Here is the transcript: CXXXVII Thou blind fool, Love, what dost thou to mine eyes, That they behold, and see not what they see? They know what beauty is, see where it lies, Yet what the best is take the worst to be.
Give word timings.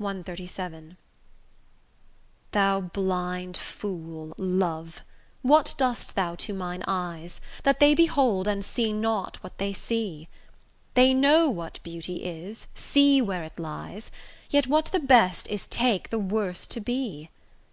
CXXXVII 0.00 0.96
Thou 2.52 2.80
blind 2.82 3.56
fool, 3.56 4.32
Love, 4.38 5.02
what 5.42 5.74
dost 5.76 6.14
thou 6.14 6.36
to 6.36 6.54
mine 6.54 6.84
eyes, 6.86 7.40
That 7.64 7.80
they 7.80 7.96
behold, 7.96 8.46
and 8.46 8.64
see 8.64 8.92
not 8.92 9.42
what 9.42 9.58
they 9.58 9.72
see? 9.72 10.28
They 10.94 11.12
know 11.12 11.50
what 11.50 11.82
beauty 11.82 12.22
is, 12.24 12.68
see 12.74 13.20
where 13.20 13.42
it 13.42 13.58
lies, 13.58 14.12
Yet 14.50 14.68
what 14.68 14.84
the 14.92 15.00
best 15.00 15.48
is 15.48 15.66
take 15.66 16.10
the 16.10 16.20
worst 16.20 16.70
to 16.70 16.78
be. 16.80 17.28